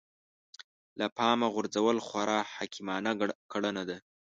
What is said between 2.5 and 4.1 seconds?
حکيمانه کړنه ده.